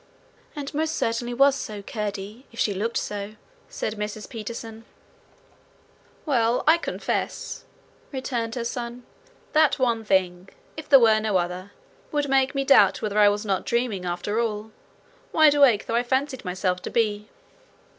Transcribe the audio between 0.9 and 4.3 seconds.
certainly was so, Curdie, if she looked so,' said Mrs